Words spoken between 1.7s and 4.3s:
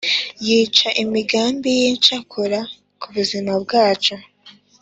yincakura kubuzima bwacu